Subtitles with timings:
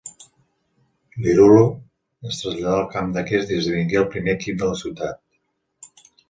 [1.25, 1.59] L'Iluro
[2.29, 6.03] es traslladà al camp d'aquest i esdevingué el primer equip de la ciutat.